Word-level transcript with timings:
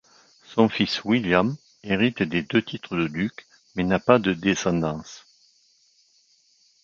Son 0.45 0.67
fils 0.67 1.03
William 1.05 1.55
hérite 1.83 2.23
des 2.23 2.41
deux 2.41 2.63
titres 2.63 2.97
de 2.97 3.05
duc, 3.05 3.45
mais 3.75 3.83
n'a 3.83 3.99
pas 3.99 4.17
de 4.17 4.33
descendance. 4.33 5.27